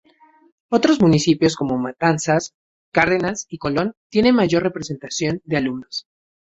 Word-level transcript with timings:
Otros 0.69 0.99
municipios 0.99 1.55
como 1.55 1.77
Matanzas, 1.77 2.55
Cárdenas 2.91 3.45
y 3.47 3.59
Colón 3.59 3.93
tienen 4.09 4.33
mayor 4.33 4.63
representación 4.63 5.43
de 5.45 5.57
alumnos. 5.57 6.07